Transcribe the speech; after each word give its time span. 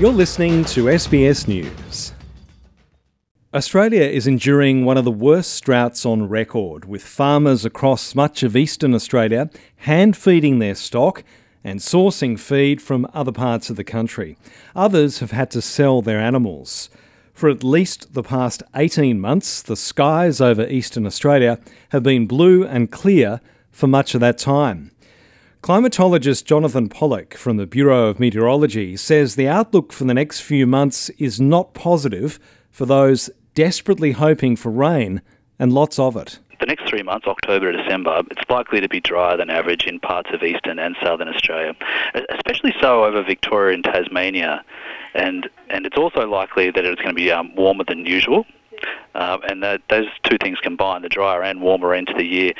You're 0.00 0.12
listening 0.12 0.64
to 0.64 0.84
SBS 0.84 1.46
News. 1.46 2.14
Australia 3.52 4.00
is 4.00 4.26
enduring 4.26 4.86
one 4.86 4.96
of 4.96 5.04
the 5.04 5.10
worst 5.10 5.62
droughts 5.62 6.06
on 6.06 6.26
record, 6.26 6.86
with 6.86 7.02
farmers 7.02 7.66
across 7.66 8.14
much 8.14 8.42
of 8.42 8.56
eastern 8.56 8.94
Australia 8.94 9.50
hand 9.76 10.16
feeding 10.16 10.58
their 10.58 10.74
stock 10.74 11.22
and 11.62 11.80
sourcing 11.80 12.40
feed 12.40 12.80
from 12.80 13.06
other 13.12 13.30
parts 13.30 13.68
of 13.68 13.76
the 13.76 13.84
country. 13.84 14.38
Others 14.74 15.18
have 15.18 15.32
had 15.32 15.50
to 15.50 15.60
sell 15.60 16.00
their 16.00 16.18
animals. 16.18 16.88
For 17.34 17.50
at 17.50 17.62
least 17.62 18.14
the 18.14 18.22
past 18.22 18.62
18 18.74 19.20
months, 19.20 19.60
the 19.60 19.76
skies 19.76 20.40
over 20.40 20.66
eastern 20.66 21.04
Australia 21.04 21.58
have 21.90 22.02
been 22.02 22.26
blue 22.26 22.64
and 22.64 22.90
clear 22.90 23.42
for 23.70 23.86
much 23.86 24.14
of 24.14 24.22
that 24.22 24.38
time. 24.38 24.92
Climatologist 25.62 26.46
Jonathan 26.46 26.88
Pollock 26.88 27.34
from 27.34 27.58
the 27.58 27.66
Bureau 27.66 28.06
of 28.06 28.18
Meteorology 28.18 28.96
says 28.96 29.34
the 29.34 29.46
outlook 29.46 29.92
for 29.92 30.04
the 30.04 30.14
next 30.14 30.40
few 30.40 30.66
months 30.66 31.10
is 31.18 31.38
not 31.38 31.74
positive 31.74 32.40
for 32.70 32.86
those 32.86 33.28
desperately 33.54 34.12
hoping 34.12 34.56
for 34.56 34.70
rain 34.70 35.20
and 35.58 35.70
lots 35.70 35.98
of 35.98 36.16
it. 36.16 36.38
The 36.60 36.66
next 36.66 36.88
three 36.88 37.02
months, 37.02 37.26
October 37.26 37.72
to 37.72 37.82
December, 37.82 38.22
it's 38.30 38.48
likely 38.48 38.80
to 38.80 38.88
be 38.88 39.00
drier 39.00 39.36
than 39.36 39.50
average 39.50 39.84
in 39.84 40.00
parts 40.00 40.30
of 40.32 40.42
eastern 40.42 40.78
and 40.78 40.96
southern 41.02 41.28
Australia, 41.28 41.76
especially 42.30 42.74
so 42.80 43.04
over 43.04 43.22
Victoria 43.22 43.74
and 43.74 43.84
Tasmania. 43.84 44.64
And, 45.12 45.50
and 45.68 45.84
it's 45.84 45.98
also 45.98 46.26
likely 46.26 46.70
that 46.70 46.86
it's 46.86 47.02
going 47.02 47.14
to 47.14 47.20
be 47.20 47.30
um, 47.30 47.54
warmer 47.54 47.84
than 47.84 48.06
usual. 48.06 48.46
Uh, 49.14 49.38
and 49.48 49.62
those 49.62 50.06
two 50.22 50.38
things 50.38 50.58
combined, 50.60 51.04
the 51.04 51.08
drier 51.08 51.42
and 51.42 51.60
warmer 51.60 51.92
end 51.92 52.06
to 52.06 52.14
the 52.14 52.24
year, 52.24 52.52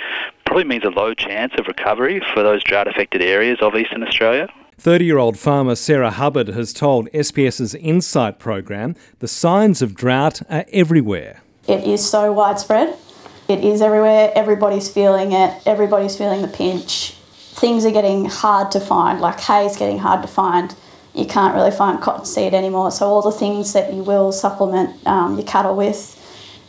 probably 0.50 0.64
means 0.64 0.82
a 0.82 0.90
low 0.90 1.14
chance 1.14 1.52
of 1.58 1.68
recovery 1.68 2.20
for 2.34 2.42
those 2.42 2.64
drought 2.64 2.88
affected 2.88 3.22
areas 3.22 3.60
of 3.60 3.76
eastern 3.76 4.02
Australia. 4.02 4.48
30 4.78 5.04
year 5.04 5.16
old 5.16 5.38
farmer 5.38 5.76
Sarah 5.76 6.10
Hubbard 6.10 6.48
has 6.48 6.72
told 6.72 7.08
SBS's 7.12 7.76
Insight 7.76 8.40
program 8.40 8.96
the 9.20 9.28
signs 9.28 9.80
of 9.80 9.94
drought 9.94 10.42
are 10.50 10.64
everywhere. 10.72 11.42
It 11.68 11.84
is 11.84 12.04
so 12.04 12.32
widespread. 12.32 12.98
It 13.46 13.62
is 13.62 13.80
everywhere. 13.80 14.32
Everybody's 14.34 14.92
feeling 14.92 15.30
it. 15.30 15.62
Everybody's 15.66 16.18
feeling 16.18 16.42
the 16.42 16.48
pinch. 16.48 17.12
Things 17.54 17.84
are 17.84 17.92
getting 17.92 18.24
hard 18.24 18.72
to 18.72 18.80
find, 18.80 19.20
like 19.20 19.38
hay 19.38 19.66
is 19.66 19.76
getting 19.76 19.98
hard 19.98 20.20
to 20.22 20.28
find. 20.28 20.74
You 21.14 21.26
can't 21.26 21.54
really 21.54 21.70
find 21.70 22.00
cottonseed 22.00 22.54
anymore. 22.54 22.90
So, 22.90 23.06
all 23.06 23.22
the 23.22 23.30
things 23.30 23.72
that 23.72 23.92
you 23.92 24.02
will 24.02 24.32
supplement 24.32 25.06
um, 25.06 25.36
your 25.36 25.46
cattle 25.46 25.76
with 25.76 26.19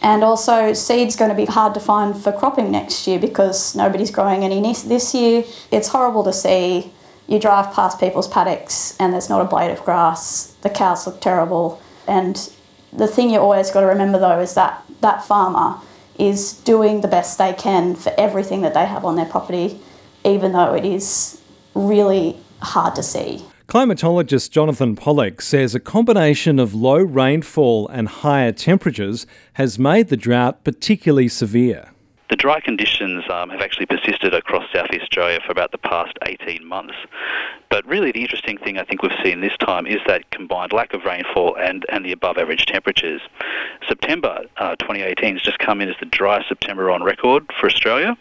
and 0.02 0.24
also, 0.24 0.74
seed's 0.74 1.16
going 1.16 1.30
to 1.30 1.36
be 1.36 1.46
hard 1.46 1.76
to 1.76 1.80
find 1.80 2.18
for 2.18 2.32
cropping 2.32 2.72
next 2.72 3.06
year 3.08 3.20
because 3.20 3.76
nobody's 3.76 4.10
growing 4.10 4.44
any 4.44 4.60
this 4.62 5.14
year. 5.14 5.44
It's 5.72 5.90
horrible 5.90 6.24
to 6.24 6.34
see. 6.34 6.92
You 7.28 7.40
drive 7.40 7.74
past 7.74 8.00
people's 8.00 8.28
paddocks 8.28 8.98
and 9.00 9.14
there's 9.14 9.30
not 9.30 9.42
a 9.42 9.46
blade 9.46 9.72
of 9.72 9.84
grass. 9.86 10.56
The 10.64 10.72
cows 10.72 11.06
look 11.06 11.22
terrible. 11.22 11.80
And 12.08 12.36
the 12.92 13.08
thing 13.08 13.30
you 13.30 13.40
always 13.40 13.70
got 13.70 13.82
to 13.82 13.88
remember 13.88 14.20
though 14.20 14.40
is 14.40 14.56
that 14.56 14.84
that 15.02 15.24
farmer 15.24 15.80
is 16.18 16.54
doing 16.54 17.02
the 17.02 17.08
best 17.08 17.38
they 17.38 17.54
can 17.54 17.96
for 17.96 18.12
everything 18.18 18.62
that 18.62 18.74
they 18.74 18.86
have 18.86 19.06
on 19.06 19.16
their 19.16 19.26
property, 19.26 19.80
even 20.26 20.52
though 20.52 20.74
it 20.74 20.84
is 20.84 21.40
really 21.76 22.38
hard 22.62 22.96
to 22.96 23.04
see. 23.04 23.46
Climatologist 23.72 24.52
Jonathan 24.52 24.98
Pollock 24.98 25.40
says 25.42 25.74
a 25.74 25.80
combination 25.80 26.60
of 26.60 26.74
low 26.74 26.98
rainfall 26.98 27.88
and 27.88 28.10
higher 28.10 28.52
temperatures 28.52 29.26
has 29.54 29.80
made 29.80 30.10
the 30.10 30.18
drought 30.18 30.66
particularly 30.66 31.30
severe. 31.30 31.90
The 32.30 32.36
dry 32.36 32.60
conditions 32.60 33.24
um, 33.30 33.50
have 33.50 33.62
actually 33.62 33.86
persisted 33.86 34.34
across 34.34 34.66
Southeast 34.74 35.04
Australia 35.04 35.40
for 35.46 35.54
about 35.54 35.72
the 35.72 35.78
past 35.78 36.18
18 36.28 36.68
months. 36.68 36.96
But 37.70 37.88
really, 37.88 38.12
the 38.12 38.20
interesting 38.20 38.58
thing 38.58 38.78
I 38.78 38.84
think 38.84 39.04
we've 39.04 39.12
seen 39.24 39.40
this 39.40 39.56
time 39.62 39.88
is 39.88 40.02
that 40.06 40.30
combined 40.32 40.74
lack 40.74 40.94
of 40.94 41.06
rainfall 41.06 41.56
and, 41.56 41.86
and 41.88 42.04
the 42.04 42.12
above 42.12 42.38
average 42.38 42.66
temperatures. 42.66 43.22
September 43.88 44.42
uh, 44.58 44.76
2018 44.82 45.36
has 45.36 45.44
just 45.44 45.60
come 45.60 45.80
in 45.80 45.88
as 45.88 45.96
the 46.02 46.08
driest 46.08 46.50
September 46.50 46.92
on 46.92 47.04
record 47.04 47.50
for 47.58 47.68
Australia. 47.68 48.18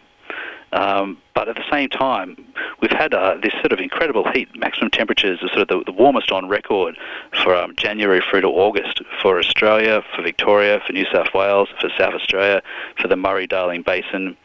Um, 0.73 1.17
but 1.35 1.49
at 1.49 1.55
the 1.55 1.69
same 1.69 1.89
time, 1.89 2.37
we've 2.81 2.91
had 2.91 3.13
uh, 3.13 3.35
this 3.41 3.51
sort 3.53 3.71
of 3.71 3.79
incredible 3.79 4.29
heat. 4.31 4.47
Maximum 4.57 4.89
temperatures 4.89 5.39
are 5.41 5.49
sort 5.49 5.59
of 5.61 5.67
the, 5.67 5.83
the 5.85 5.91
warmest 5.91 6.31
on 6.31 6.47
record 6.47 6.97
for 7.43 7.55
um, 7.55 7.75
January 7.75 8.21
through 8.29 8.41
to 8.41 8.47
August 8.47 9.01
for 9.21 9.37
Australia, 9.37 10.01
for 10.15 10.21
Victoria, 10.21 10.81
for 10.85 10.93
New 10.93 11.05
South 11.11 11.33
Wales, 11.33 11.69
for 11.79 11.89
South 11.97 12.13
Australia, 12.13 12.61
for 13.01 13.07
the 13.07 13.17
Murray-Darling 13.17 13.83
Basin. 13.83 14.37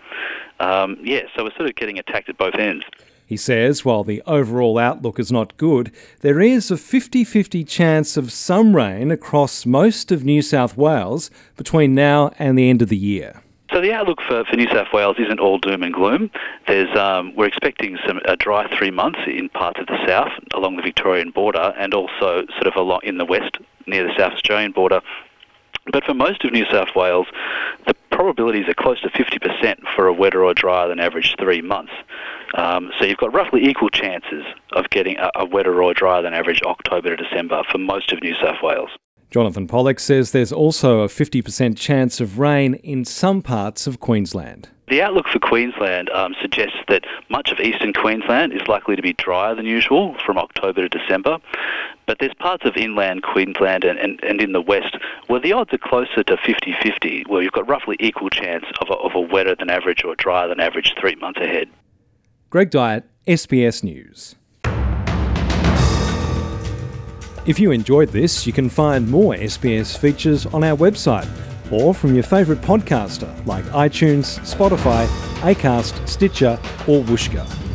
Um, 0.58 0.98
yeah, 1.02 1.22
so 1.34 1.44
we're 1.44 1.54
sort 1.54 1.68
of 1.68 1.76
getting 1.76 1.98
attacked 1.98 2.28
at 2.28 2.38
both 2.38 2.54
ends. 2.54 2.84
He 3.26 3.36
says 3.36 3.84
while 3.84 4.04
the 4.04 4.22
overall 4.24 4.78
outlook 4.78 5.18
is 5.18 5.32
not 5.32 5.56
good, 5.56 5.92
there 6.20 6.40
is 6.40 6.70
a 6.70 6.76
50 6.76 7.24
50 7.24 7.64
chance 7.64 8.16
of 8.16 8.30
some 8.30 8.74
rain 8.74 9.10
across 9.10 9.66
most 9.66 10.12
of 10.12 10.24
New 10.24 10.42
South 10.42 10.76
Wales 10.76 11.30
between 11.56 11.94
now 11.94 12.30
and 12.38 12.56
the 12.56 12.70
end 12.70 12.82
of 12.82 12.88
the 12.88 12.96
year. 12.96 13.42
So 13.76 13.82
the 13.82 13.92
outlook 13.92 14.22
for, 14.22 14.42
for 14.46 14.56
New 14.56 14.68
South 14.70 14.90
Wales 14.90 15.16
isn't 15.18 15.38
all 15.38 15.58
doom 15.58 15.82
and 15.82 15.92
gloom. 15.92 16.30
There's 16.66 16.96
um, 16.96 17.34
we're 17.36 17.44
expecting 17.44 17.98
some 18.06 18.22
a 18.24 18.34
dry 18.34 18.74
three 18.74 18.90
months 18.90 19.18
in 19.26 19.50
parts 19.50 19.78
of 19.78 19.86
the 19.86 19.98
south 20.06 20.32
along 20.54 20.76
the 20.76 20.82
Victorian 20.82 21.28
border, 21.28 21.74
and 21.76 21.92
also 21.92 22.46
sort 22.54 22.68
of 22.68 22.74
along 22.76 23.00
in 23.02 23.18
the 23.18 23.26
west 23.26 23.58
near 23.86 24.04
the 24.04 24.14
South 24.16 24.32
Australian 24.32 24.72
border. 24.72 25.02
But 25.92 26.04
for 26.04 26.14
most 26.14 26.42
of 26.42 26.52
New 26.52 26.64
South 26.72 26.96
Wales, 26.96 27.26
the 27.86 27.92
probabilities 28.10 28.66
are 28.66 28.72
close 28.72 28.98
to 29.02 29.10
50% 29.10 29.80
for 29.94 30.06
a 30.06 30.12
wetter 30.14 30.42
or 30.42 30.54
drier 30.54 30.88
than 30.88 30.98
average 30.98 31.34
three 31.38 31.60
months. 31.60 31.92
Um, 32.54 32.90
so 32.98 33.04
you've 33.04 33.18
got 33.18 33.34
roughly 33.34 33.66
equal 33.66 33.90
chances 33.90 34.46
of 34.72 34.88
getting 34.88 35.18
a, 35.18 35.30
a 35.34 35.44
wetter 35.44 35.82
or 35.82 35.92
drier 35.92 36.22
than 36.22 36.32
average 36.32 36.62
October 36.62 37.14
to 37.14 37.22
December 37.22 37.62
for 37.70 37.76
most 37.76 38.10
of 38.10 38.22
New 38.22 38.36
South 38.40 38.62
Wales. 38.62 38.88
Jonathan 39.36 39.66
Pollock 39.66 40.00
says 40.00 40.30
there's 40.30 40.50
also 40.50 41.00
a 41.00 41.08
50% 41.08 41.76
chance 41.76 42.22
of 42.22 42.38
rain 42.38 42.72
in 42.76 43.04
some 43.04 43.42
parts 43.42 43.86
of 43.86 44.00
Queensland. 44.00 44.70
The 44.88 45.02
outlook 45.02 45.28
for 45.28 45.38
Queensland 45.38 46.08
um, 46.08 46.34
suggests 46.40 46.78
that 46.88 47.04
much 47.28 47.52
of 47.52 47.60
eastern 47.60 47.92
Queensland 47.92 48.54
is 48.54 48.66
likely 48.66 48.96
to 48.96 49.02
be 49.02 49.12
drier 49.12 49.54
than 49.54 49.66
usual 49.66 50.16
from 50.24 50.38
October 50.38 50.88
to 50.88 50.98
December. 50.98 51.36
But 52.06 52.16
there's 52.18 52.32
parts 52.38 52.64
of 52.64 52.78
inland 52.78 53.24
Queensland 53.24 53.84
and, 53.84 53.98
and, 53.98 54.24
and 54.24 54.40
in 54.40 54.52
the 54.52 54.62
west 54.62 54.96
where 55.26 55.38
the 55.38 55.52
odds 55.52 55.74
are 55.74 55.78
closer 55.86 56.22
to 56.22 56.38
50 56.38 56.74
50, 56.82 57.24
where 57.28 57.42
you've 57.42 57.52
got 57.52 57.68
roughly 57.68 57.96
equal 58.00 58.30
chance 58.30 58.64
of 58.80 58.88
a, 58.88 58.94
of 58.94 59.14
a 59.14 59.20
wetter 59.20 59.54
than 59.54 59.68
average 59.68 60.02
or 60.02 60.14
drier 60.14 60.48
than 60.48 60.60
average 60.60 60.94
three 60.98 61.16
months 61.16 61.40
ahead. 61.42 61.68
Greg 62.48 62.70
Dyett, 62.70 63.02
SBS 63.26 63.84
News. 63.84 64.36
If 67.46 67.60
you 67.60 67.70
enjoyed 67.70 68.08
this, 68.08 68.44
you 68.44 68.52
can 68.52 68.68
find 68.68 69.08
more 69.08 69.34
SBS 69.34 69.96
features 69.96 70.46
on 70.46 70.64
our 70.64 70.76
website 70.76 71.28
or 71.70 71.94
from 71.94 72.14
your 72.14 72.24
favourite 72.24 72.60
podcaster 72.60 73.30
like 73.46 73.64
iTunes, 73.66 74.40
Spotify, 74.40 75.06
Acast, 75.42 76.08
Stitcher, 76.08 76.58
or 76.88 77.04
Whooshkaa. 77.04 77.65